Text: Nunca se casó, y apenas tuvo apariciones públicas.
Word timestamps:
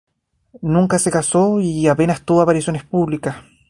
Nunca 0.63 0.97
se 0.97 1.11
casó, 1.11 1.59
y 1.59 1.87
apenas 1.87 2.25
tuvo 2.25 2.41
apariciones 2.41 2.83
públicas. 2.83 3.35